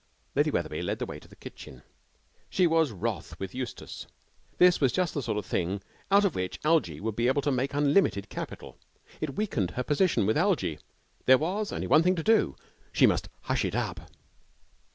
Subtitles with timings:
[0.33, 1.83] Lady Wetherby led the way to the kitchen.
[2.49, 4.07] She was wroth with Eustace.
[4.57, 7.51] This was just the sort of thing out of which Algie would be able to
[7.51, 8.79] make unlimited capital.
[9.19, 10.79] It weakened her position with Algie.
[11.27, 12.55] There was only one thing to do
[12.91, 14.09] she must hush it up.